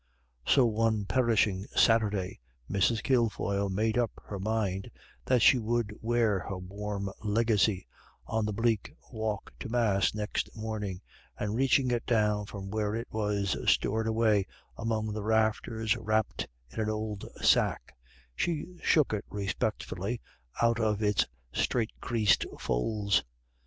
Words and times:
So 0.47 0.65
one 0.65 1.05
perishing 1.05 1.67
Saturday 1.75 2.39
Mrs. 2.67 3.03
Kilfoyle 3.03 3.69
made 3.69 3.99
up 3.99 4.09
her 4.25 4.39
mind 4.39 4.89
that 5.25 5.43
she 5.43 5.59
would 5.59 5.93
wear 6.01 6.39
her 6.39 6.57
warm 6.57 7.11
legacy 7.23 7.85
on 8.25 8.43
the 8.45 8.51
bleak 8.51 8.91
walk 9.11 9.53
to 9.59 9.69
Mass 9.69 10.15
next 10.15 10.49
morning, 10.55 11.01
and 11.37 11.53
reaching 11.53 11.91
it 11.91 12.03
down 12.07 12.47
from 12.47 12.71
where 12.71 12.95
it 12.95 13.09
was 13.11 13.55
stored 13.69 14.07
away 14.07 14.47
among 14.75 15.13
the 15.13 15.21
rafters 15.21 15.95
wrapped 15.95 16.47
in 16.71 16.79
an 16.79 16.89
old 16.89 17.29
sack, 17.43 17.95
she 18.35 18.79
shook 18.81 19.13
it 19.13 19.25
respectfully 19.29 20.19
out 20.63 20.79
of 20.79 21.03
its 21.03 21.27
straight 21.53 21.91
creased 22.01 22.43
folds. 22.57 23.23